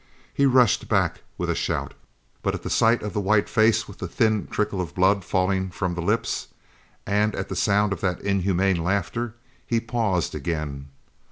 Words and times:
He 0.33 0.47
rushed 0.47 0.87
back 0.89 1.21
with 1.37 1.47
a 1.47 1.53
shout, 1.53 1.93
but 2.41 2.55
at 2.55 2.71
sight 2.71 3.03
of 3.03 3.13
the 3.13 3.21
white 3.21 3.47
face 3.47 3.87
with 3.87 3.99
the 3.99 4.07
thin 4.07 4.47
trickle 4.47 4.81
of 4.81 4.95
blood 4.95 5.23
falling 5.23 5.69
from 5.69 5.93
the 5.93 6.01
lips, 6.01 6.47
and 7.05 7.35
at 7.35 7.49
the 7.49 7.55
sound 7.55 7.93
of 7.93 8.01
that 8.01 8.19
inhuman 8.19 8.83
laughter, 8.83 9.35
he 9.63 9.79
paused 9.79 10.33
again. 10.33 10.87